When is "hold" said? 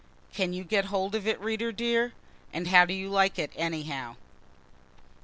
0.85-1.13